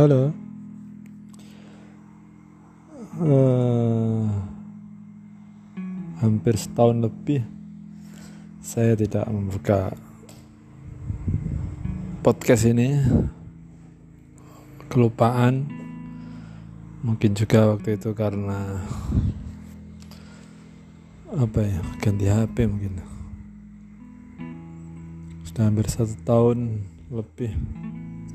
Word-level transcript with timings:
Halo. 0.00 0.32
Uh, 3.20 4.24
hampir 6.24 6.56
setahun 6.56 7.04
lebih 7.04 7.44
saya 8.64 8.96
tidak 8.96 9.28
membuka 9.28 9.92
podcast 12.24 12.64
ini. 12.64 12.96
Kelupaan. 14.88 15.68
Mungkin 17.04 17.36
juga 17.36 17.76
waktu 17.76 18.00
itu 18.00 18.16
karena 18.16 18.80
apa 21.28 21.60
ya 21.60 21.80
ganti 22.00 22.24
HP 22.24 22.56
mungkin 22.64 23.04
sudah 25.44 25.68
hampir 25.68 25.92
satu 25.92 26.16
tahun 26.24 26.88
lebih 27.12 27.52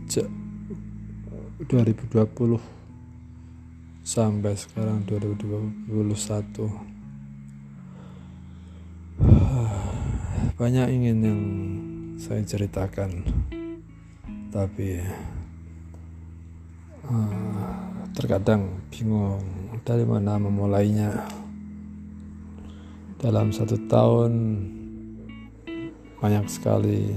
sejak 0.06 0.45
2020 1.56 2.60
sampai 4.04 4.60
sekarang 4.60 5.08
2021 5.08 5.88
banyak 10.60 10.88
ingin 10.92 11.18
yang 11.24 11.42
saya 12.20 12.44
ceritakan 12.44 13.24
tapi 14.52 15.00
uh, 17.08 17.76
terkadang 18.12 18.84
bingung 18.92 19.44
dari 19.84 20.04
mana 20.04 20.40
memulainya. 20.40 21.12
Dalam 23.16 23.56
satu 23.56 23.80
tahun 23.88 24.32
banyak 26.20 26.46
sekali 26.52 27.16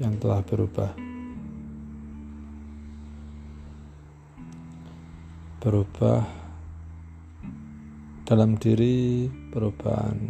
yang 0.00 0.16
telah 0.20 0.40
berubah 0.44 1.03
berubah 5.64 6.20
dalam 8.28 8.60
diri, 8.60 9.24
perubahan 9.48 10.20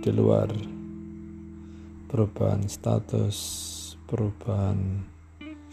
di 0.00 0.08
luar, 0.08 0.48
perubahan 2.08 2.64
status, 2.64 3.36
perubahan 4.08 5.04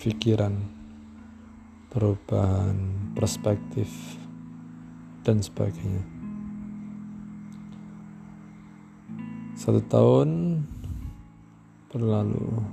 pikiran, 0.03 0.59
perubahan 1.87 2.75
perspektif, 3.15 3.87
dan 5.23 5.39
sebagainya. 5.39 6.03
Satu 9.55 9.79
tahun 9.87 10.59
berlalu, 11.87 12.67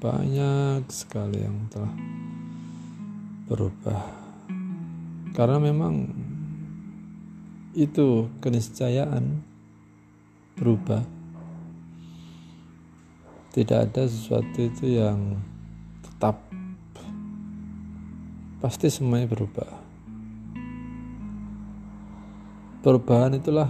banyak 0.00 0.88
sekali 0.88 1.44
yang 1.44 1.68
telah 1.68 1.92
berubah 3.44 4.25
karena 5.36 5.60
memang 5.60 6.08
itu 7.76 8.32
keniscayaan 8.40 9.44
berubah. 10.56 11.04
Tidak 13.52 13.78
ada 13.84 14.08
sesuatu 14.08 14.56
itu 14.56 14.96
yang 14.96 15.36
tetap. 16.00 16.40
Pasti 18.64 18.88
semuanya 18.88 19.28
berubah. 19.28 19.70
Perubahan 22.80 23.36
itulah 23.36 23.68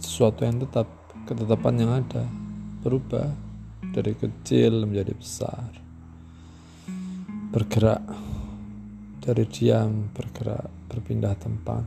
sesuatu 0.00 0.48
yang 0.48 0.56
tetap 0.64 0.88
ketetapan 1.28 1.74
yang 1.84 1.92
ada 2.00 2.24
berubah 2.80 3.28
dari 3.92 4.16
kecil 4.16 4.88
menjadi 4.88 5.12
besar. 5.12 5.68
Bergerak 7.52 8.29
dari 9.20 9.44
diam 9.44 10.08
bergerak 10.16 10.88
berpindah 10.88 11.36
tempat. 11.36 11.84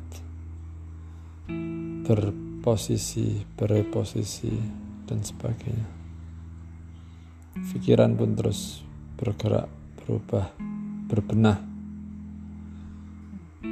Berposisi 2.06 3.42
bereposisi 3.58 4.54
dan 5.10 5.20
sebagainya. 5.26 5.90
Pikiran 7.74 8.14
pun 8.14 8.38
terus 8.38 8.86
bergerak 9.18 9.66
berubah 9.98 10.54
berbenah. 11.10 11.60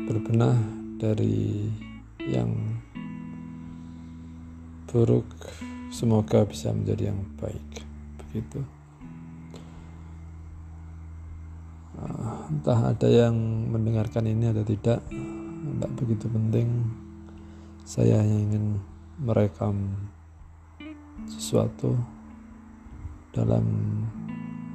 Berbenah 0.09 0.57
dari 0.97 1.69
yang 2.17 2.81
buruk 4.89 5.29
semoga 5.93 6.49
bisa 6.49 6.73
menjadi 6.73 7.13
yang 7.13 7.21
baik. 7.37 7.85
Begitu 8.25 8.80
entah 12.51 12.91
ada 12.91 13.07
yang 13.07 13.33
mendengarkan 13.71 14.27
ini 14.27 14.51
atau 14.51 14.67
tidak 14.67 14.99
tidak 15.07 15.91
begitu 15.95 16.27
penting. 16.27 16.67
Saya 17.87 18.19
hanya 18.19 18.37
ingin 18.43 18.77
merekam 19.15 19.95
sesuatu 21.31 21.95
dalam 23.31 23.63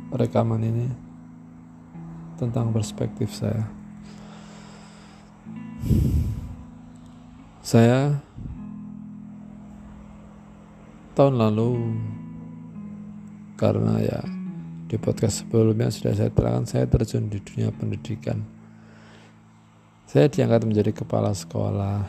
rekaman 0.09 0.65
ini 0.65 0.89
tentang 2.41 2.73
perspektif 2.73 3.29
saya. 3.37 3.69
Saya 7.61 8.17
tahun 11.13 11.35
lalu 11.37 11.73
karena 13.57 13.99
ya 14.05 14.36
di 14.87 14.95
podcast 15.03 15.43
sebelumnya 15.43 15.91
sudah 15.91 16.15
saya 16.15 16.31
terangkan 16.31 16.63
saya 16.63 16.87
terjun 16.87 17.27
di 17.27 17.43
dunia 17.43 17.75
pendidikan. 17.75 18.39
Saya 20.07 20.31
diangkat 20.31 20.63
menjadi 20.63 20.95
kepala 20.95 21.35
sekolah 21.35 22.07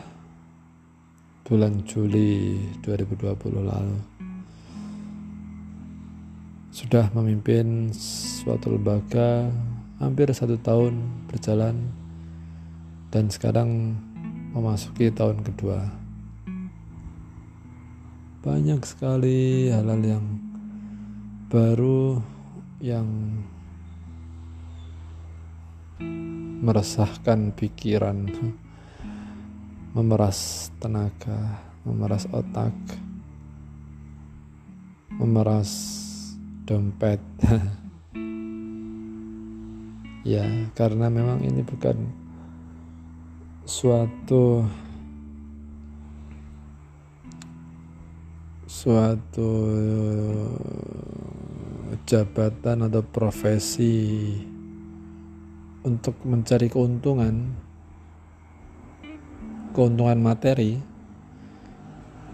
bulan 1.42 1.82
Juli 1.82 2.54
2020 2.86 3.34
lalu. 3.66 3.98
Sudah 6.70 7.10
memimpin 7.10 7.90
suatu 7.90 8.70
lembaga 8.70 9.50
hampir 9.98 10.30
satu 10.30 10.54
tahun 10.62 11.02
berjalan 11.26 11.74
dan 13.10 13.26
sekarang 13.26 13.98
memasuki 14.54 15.10
tahun 15.10 15.42
kedua. 15.42 15.82
Banyak 18.46 18.86
sekali 18.86 19.66
hal-hal 19.66 19.98
yang 20.06 20.24
baru 21.50 22.37
yang 22.78 23.06
meresahkan 26.62 27.50
pikiran, 27.54 28.30
memeras 29.94 30.70
tenaga, 30.78 31.58
memeras 31.82 32.30
otak, 32.30 32.74
memeras 35.18 35.70
dompet. 36.66 37.18
ya, 40.34 40.46
karena 40.78 41.10
memang 41.10 41.42
ini 41.42 41.66
bukan 41.66 42.28
suatu 43.66 44.62
suatu 48.68 49.50
jabatan 52.08 52.88
atau 52.88 53.04
profesi 53.04 54.32
untuk 55.84 56.16
mencari 56.24 56.72
keuntungan 56.72 57.52
keuntungan 59.76 60.16
materi 60.16 60.80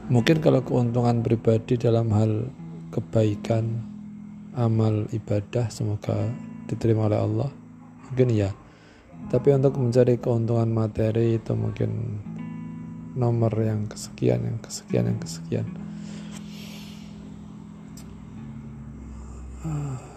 mungkin 0.07 0.39
kalau 0.39 0.63
keuntungan 0.63 1.27
pribadi 1.27 1.75
dalam 1.75 2.07
hal 2.15 2.55
kebaikan 2.95 3.83
amal 4.55 5.11
ibadah 5.11 5.67
semoga 5.75 6.31
diterima 6.71 7.11
oleh 7.11 7.19
Allah 7.19 7.51
mungkin 8.07 8.31
ya 8.31 8.55
tapi 9.27 9.51
untuk 9.59 9.75
mencari 9.83 10.23
keuntungan 10.23 10.71
materi 10.71 11.35
itu 11.35 11.51
mungkin 11.59 12.23
nomor 13.19 13.51
yang 13.59 13.91
kesekian 13.91 14.39
yang 14.39 14.59
kesekian 14.63 15.11
yang 15.11 15.19
kesekian 15.19 15.67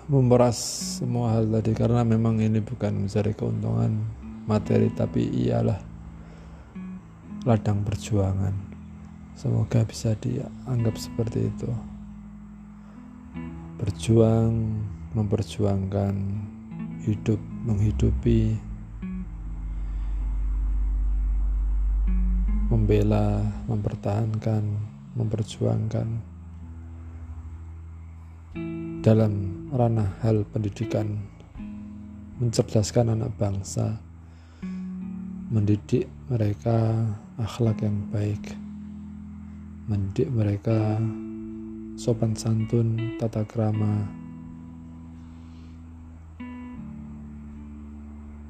memeras 0.07 0.59
semua 0.99 1.35
hal 1.35 1.47
tadi 1.47 1.71
karena 1.71 2.03
memang 2.03 2.39
ini 2.39 2.59
bukan 2.59 3.07
mencari 3.07 3.31
keuntungan 3.35 4.03
materi 4.47 4.91
tapi 4.91 5.27
ialah 5.47 5.79
ladang 7.47 7.83
perjuangan. 7.83 8.55
Semoga 9.38 9.88
bisa 9.88 10.15
dianggap 10.19 10.95
seperti 10.99 11.47
itu. 11.47 11.71
Berjuang 13.77 14.83
memperjuangkan 15.15 16.15
hidup 17.05 17.39
menghidupi 17.63 18.57
membela 22.67 23.47
mempertahankan 23.71 24.63
memperjuangkan 25.15 26.37
dalam 29.05 29.65
ranah 29.69 30.17
hal 30.25 30.41
pendidikan 30.49 31.21
mencerdaskan 32.41 33.13
anak 33.17 33.33
bangsa, 33.38 33.97
mendidik 35.49 36.09
mereka 36.29 37.05
akhlak 37.38 37.81
yang 37.81 37.97
baik, 38.09 38.41
mendidik 39.89 40.29
mereka 40.33 40.97
sopan 41.97 42.33
santun, 42.38 43.17
tata 43.21 43.45
krama, 43.45 44.05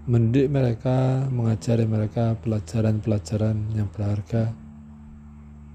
mendidik 0.08 0.48
mereka, 0.48 1.28
mengajari 1.32 1.84
mereka 1.84 2.40
pelajaran-pelajaran 2.40 3.76
yang 3.76 3.88
berharga. 3.92 4.52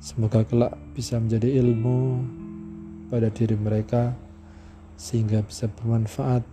Semoga 0.01 0.45
kelak 0.49 0.75
bisa 0.97 1.21
menjadi 1.21 1.61
ilmu 1.61 2.25
pada 3.13 3.29
diri 3.29 3.55
mereka 3.55 4.17
sehingga 5.03 5.43
bisa 5.43 5.67
bermanfaat 5.67 6.47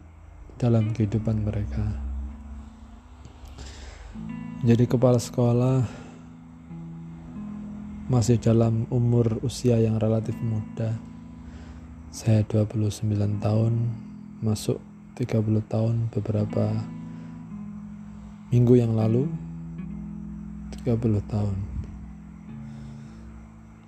dalam 0.57 0.89
kehidupan 0.97 1.45
mereka. 1.45 1.85
Menjadi 4.65 4.89
kepala 4.89 5.21
sekolah 5.21 5.85
masih 8.09 8.41
dalam 8.41 8.89
umur 8.89 9.37
usia 9.45 9.77
yang 9.77 10.01
relatif 10.01 10.33
muda. 10.41 10.97
Saya 12.09 12.41
29 12.41 13.05
tahun, 13.37 13.73
masuk 14.41 14.81
30 15.13 15.61
tahun 15.69 16.09
beberapa 16.09 16.73
minggu 18.49 18.81
yang 18.81 18.97
lalu 18.97 19.29
30 20.81 21.21
tahun 21.29 21.57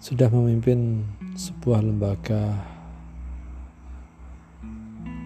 sudah 0.02 0.34
memimpin 0.34 1.06
sebuah 1.38 1.86
lembaga 1.86 2.71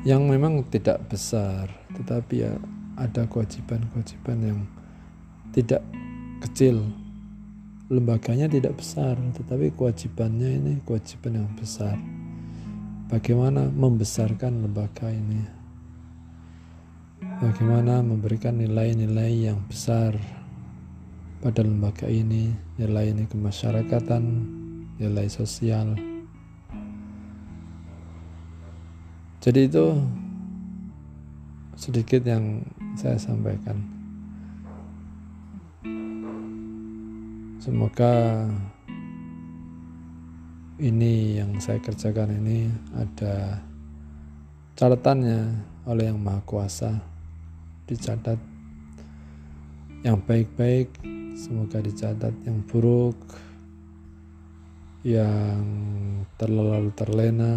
yang 0.05 0.29
memang 0.29 0.61
tidak 0.69 1.01
besar 1.09 1.65
tetapi 1.97 2.45
ya 2.45 2.53
ada 2.95 3.25
kewajiban-kewajiban 3.25 4.37
yang 4.39 4.59
tidak 5.49 5.81
kecil. 6.45 6.85
Lembaganya 7.89 8.45
tidak 8.45 8.77
besar 8.77 9.17
tetapi 9.33 9.73
kewajibannya 9.73 10.61
ini 10.61 10.73
kewajiban 10.85 11.41
yang 11.41 11.49
besar. 11.57 11.97
Bagaimana 13.09 13.69
membesarkan 13.69 14.65
lembaga 14.65 15.09
ini? 15.09 15.41
Bagaimana 17.41 18.05
memberikan 18.05 18.61
nilai-nilai 18.61 19.49
yang 19.49 19.61
besar 19.65 20.17
pada 21.41 21.61
lembaga 21.61 22.09
ini, 22.09 22.53
nilai 22.77 23.13
ini 23.13 23.25
kemasyarakatan, 23.29 24.23
nilai 24.97 25.27
sosial. 25.29 26.14
Jadi 29.45 29.69
itu 29.69 29.93
sedikit 31.77 32.25
yang 32.25 32.65
saya 32.97 33.13
sampaikan. 33.21 33.77
Semoga 37.61 38.41
ini 40.81 41.37
yang 41.37 41.61
saya 41.61 41.77
kerjakan 41.77 42.41
ini 42.41 42.73
ada 42.97 43.61
catatannya 44.81 45.61
oleh 45.85 46.09
Yang 46.09 46.19
Maha 46.25 46.41
Kuasa 46.49 46.91
dicatat 47.85 48.41
yang 50.01 50.25
baik-baik 50.25 50.89
semoga 51.37 51.85
dicatat 51.85 52.33
yang 52.49 52.65
buruk 52.65 53.13
yang 55.05 55.61
terlalu 56.41 56.89
terlena 56.97 57.53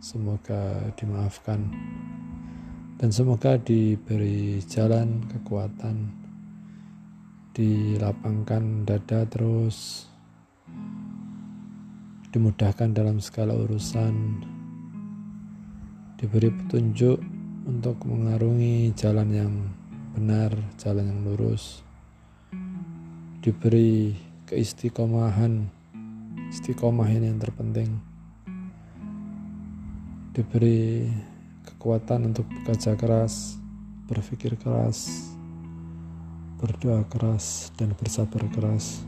semoga 0.00 0.92
dimaafkan 0.96 1.72
dan 2.96 3.08
semoga 3.12 3.56
diberi 3.60 4.60
jalan 4.64 5.24
kekuatan 5.28 6.12
dilapangkan 7.56 8.84
dada 8.84 9.24
terus 9.24 10.08
dimudahkan 12.32 12.92
dalam 12.92 13.16
segala 13.20 13.56
urusan 13.56 14.44
diberi 16.16 16.48
petunjuk 16.48 17.16
untuk 17.68 18.00
mengarungi 18.08 18.94
jalan 18.96 19.28
yang 19.32 19.54
benar, 20.16 20.54
jalan 20.80 21.12
yang 21.12 21.20
lurus. 21.28 21.84
Diberi 23.44 24.16
keistiqomahan, 24.48 25.68
istiqomah 26.48 27.10
ini 27.12 27.28
yang 27.28 27.42
terpenting. 27.42 28.15
Diberi 30.36 31.08
kekuatan 31.64 32.28
untuk 32.28 32.44
bekerja 32.44 32.92
keras, 32.92 33.56
berpikir 34.04 34.52
keras, 34.60 35.32
berdoa 36.60 37.08
keras, 37.08 37.72
dan 37.80 37.96
bersabar 37.96 38.44
keras. 38.52 39.00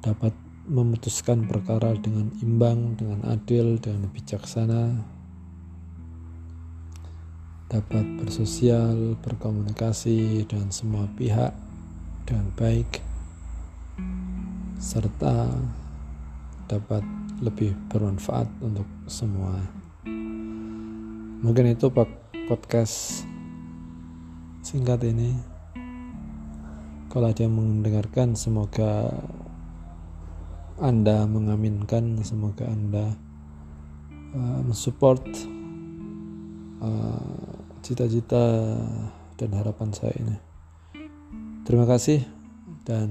Dapat 0.00 0.32
memutuskan 0.64 1.44
perkara 1.44 1.92
dengan 2.00 2.32
imbang, 2.40 2.96
dengan 2.96 3.20
adil, 3.28 3.76
dengan 3.76 4.08
bijaksana, 4.08 4.96
dapat 7.68 8.04
bersosial, 8.16 9.12
berkomunikasi 9.20 10.48
dengan 10.48 10.72
semua 10.72 11.04
pihak 11.20 11.52
dengan 12.24 12.48
baik, 12.56 13.04
serta 14.80 15.52
dapat 16.64 17.19
lebih 17.40 17.72
bermanfaat 17.88 18.46
untuk 18.60 18.84
semua. 19.08 19.56
Mungkin 21.40 21.72
itu 21.72 21.88
podcast 22.48 23.24
singkat 24.60 25.00
ini. 25.08 25.32
Kalau 27.10 27.26
ada 27.26 27.42
yang 27.42 27.56
mendengarkan, 27.56 28.38
semoga 28.38 29.10
Anda 30.78 31.26
mengaminkan, 31.26 32.22
semoga 32.22 32.70
Anda 32.70 33.18
uh, 34.36 34.60
mensupport 34.62 35.24
uh, 36.84 37.56
cita-cita 37.82 38.44
dan 39.34 39.50
harapan 39.56 39.90
saya 39.90 40.14
ini. 40.20 40.36
Terima 41.66 41.88
kasih 41.88 42.22
dan 42.86 43.10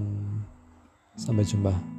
sampai 1.18 1.44
jumpa. 1.44 1.99